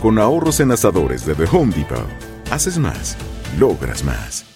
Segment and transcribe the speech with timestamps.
[0.00, 2.06] Con ahorros en asadores de The Home Depot.
[2.50, 3.18] Haces más,
[3.58, 4.46] logras más.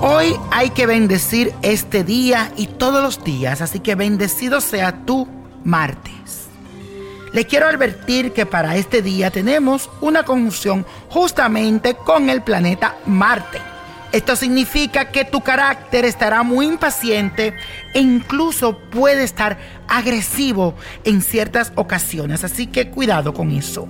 [0.00, 5.26] Hoy hay que bendecir este día y todos los días, así que bendecido sea tu
[5.64, 6.45] martes.
[7.36, 13.60] Le quiero advertir que para este día tenemos una conjunción justamente con el planeta Marte.
[14.10, 17.52] Esto significa que tu carácter estará muy impaciente
[17.92, 23.86] e incluso puede estar agresivo en ciertas ocasiones, así que cuidado con eso.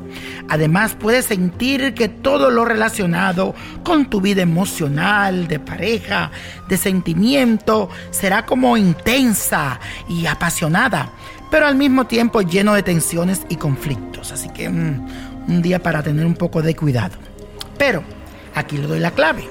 [0.48, 3.54] Además, puedes sentir que todo lo relacionado
[3.84, 6.32] con tu vida emocional, de pareja,
[6.68, 11.12] de sentimiento, será como intensa y apasionada,
[11.50, 14.32] pero al mismo tiempo lleno de tensiones y conflictos.
[14.32, 15.06] Así que mm,
[15.48, 17.16] un día para tener un poco de cuidado.
[17.78, 18.02] Pero
[18.54, 19.48] aquí le doy la clave.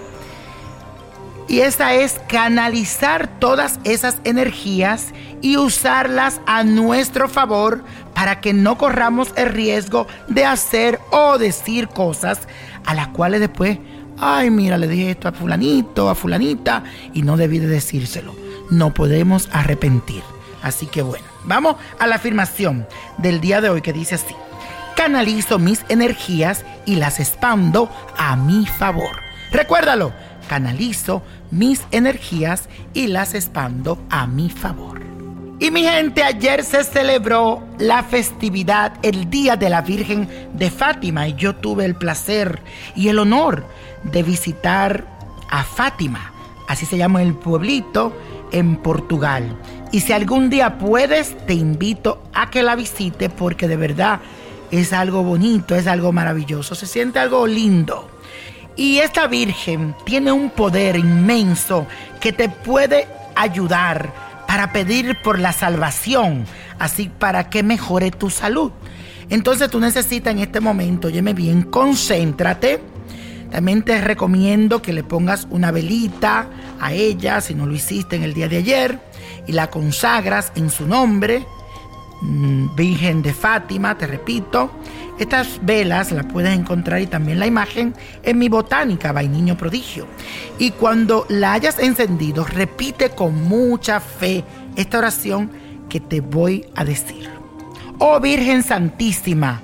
[1.47, 7.83] Y esa es canalizar todas esas energías y usarlas a nuestro favor
[8.15, 12.39] para que no corramos el riesgo de hacer o decir cosas
[12.85, 13.77] a las cuales después,
[14.17, 18.33] ay, mira, le dije esto a fulanito, a fulanita, y no debí de decírselo.
[18.71, 20.23] No podemos arrepentir.
[20.65, 22.87] Así que bueno, vamos a la afirmación
[23.19, 24.33] del día de hoy que dice así.
[24.95, 27.87] Canalizo mis energías y las expando
[28.17, 29.21] a mi favor.
[29.51, 30.11] Recuérdalo
[30.47, 31.21] canalizo
[31.51, 35.01] mis energías y las expando a mi favor.
[35.59, 41.27] Y mi gente, ayer se celebró la festividad, el Día de la Virgen de Fátima,
[41.27, 42.61] y yo tuve el placer
[42.95, 43.65] y el honor
[44.03, 45.05] de visitar
[45.49, 46.33] a Fátima,
[46.67, 48.11] así se llama el pueblito,
[48.51, 49.57] en Portugal.
[49.95, 54.19] Y si algún día puedes, te invito a que la visite porque de verdad
[54.69, 58.09] es algo bonito, es algo maravilloso, se siente algo lindo.
[58.75, 61.87] Y esta Virgen tiene un poder inmenso
[62.19, 63.07] que te puede
[63.37, 64.11] ayudar
[64.45, 66.43] para pedir por la salvación,
[66.77, 68.73] así para que mejore tu salud.
[69.29, 72.81] Entonces tú necesitas en este momento, óyeme bien, concéntrate.
[73.49, 76.49] También te recomiendo que le pongas una velita
[76.81, 78.99] a ella, si no lo hiciste en el día de ayer,
[79.47, 81.45] y la consagras en su nombre.
[82.21, 84.71] Mm, Virgen de Fátima, te repito.
[85.19, 87.93] Estas velas las puedes encontrar y también la imagen
[88.23, 90.07] en mi botánica, Vainiño Prodigio.
[90.59, 94.43] Y cuando la hayas encendido, repite con mucha fe
[94.75, 95.49] esta oración
[95.87, 97.29] que te voy a decir.
[97.97, 99.61] Oh Virgen Santísima,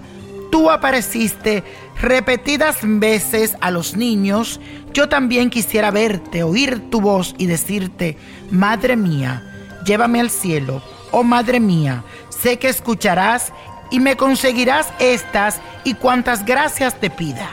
[0.52, 1.64] tú apareciste
[2.02, 4.60] repetidas veces a los niños,
[4.94, 8.18] yo también quisiera verte, oír tu voz y decirte,
[8.50, 9.51] Madre mía,
[9.86, 10.82] llévame al cielo.
[11.12, 13.52] Oh Madre mía, sé que escucharás
[13.92, 17.50] y me conseguirás estas y cuantas gracias te pida,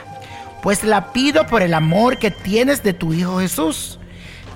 [0.63, 3.99] pues la pido por el amor que tienes de tu Hijo Jesús.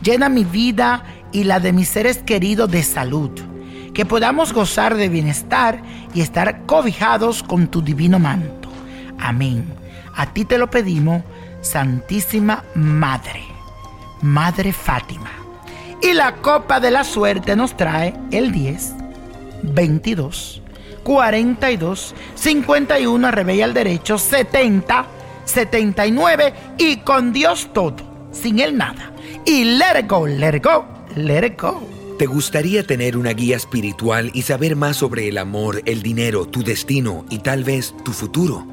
[0.01, 3.31] Llena mi vida y la de mis seres queridos de salud.
[3.93, 5.81] Que podamos gozar de bienestar
[6.13, 8.69] y estar cobijados con tu divino manto.
[9.19, 9.65] Amén.
[10.15, 11.23] A ti te lo pedimos,
[11.61, 13.43] Santísima Madre,
[14.21, 15.42] Madre Fátima.
[16.03, 18.93] Y la copa de la suerte nos trae el 10,
[19.63, 20.61] 22,
[21.01, 25.05] 42, 51, rebella al derecho, 70,
[25.45, 27.95] 79 y con Dios todo,
[28.33, 29.13] sin él nada.
[29.45, 30.85] Y let it go, let go,
[31.15, 31.81] let go.
[32.19, 36.63] ¿Te gustaría tener una guía espiritual y saber más sobre el amor, el dinero, tu
[36.63, 38.72] destino y tal vez tu futuro?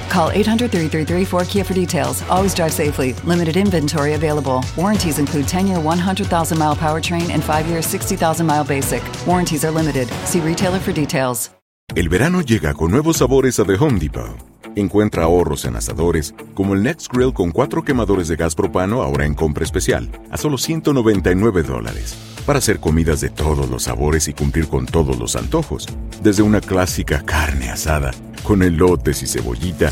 [0.11, 2.21] Call 800 333 4KIA for details.
[2.29, 3.13] Always drive safely.
[3.23, 4.61] Limited inventory available.
[4.75, 9.01] Warranties include 10 year 100,000 mile powertrain and 5 year 60,000 mile basic.
[9.25, 10.09] Warranties are limited.
[10.25, 11.49] See retailer for details.
[11.95, 14.37] El verano llega con nuevos sabores a The Home Depot.
[14.75, 19.25] Encuentra ahorros en asadores, como el Next Grill con cuatro quemadores de gas propano ahora
[19.25, 22.15] en compra especial, a solo 199 dólares.
[22.45, 25.87] Para hacer comidas de todos los sabores y cumplir con todos los antojos.
[26.23, 28.11] Desde una clásica carne asada,
[28.43, 29.91] con elotes y cebollita,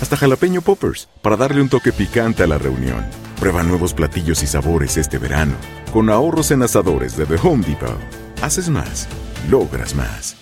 [0.00, 3.04] hasta jalapeño poppers, para darle un toque picante a la reunión.
[3.40, 5.54] Prueba nuevos platillos y sabores este verano,
[5.92, 7.98] con ahorros en asadores de The Home Depot.
[8.42, 9.08] Haces más,
[9.48, 10.36] logras más.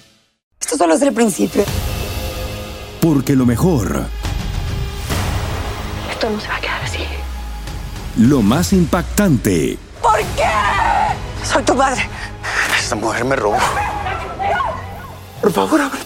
[0.61, 1.65] Esto solo es el principio.
[3.01, 4.07] Porque lo mejor.
[6.11, 7.05] Esto no se va a quedar así.
[8.19, 9.79] Lo más impactante.
[10.03, 10.49] ¿Por qué?
[11.45, 12.09] Soy tu madre.
[12.79, 13.59] Esta mujer me robó.
[15.41, 16.06] Por favor, abre.